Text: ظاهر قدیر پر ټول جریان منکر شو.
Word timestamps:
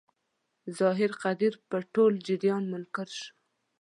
ظاهر 0.79 1.11
قدیر 1.23 1.53
پر 1.69 1.81
ټول 1.93 2.13
جریان 2.27 2.63
منکر 2.73 3.07
شو. 3.17 3.27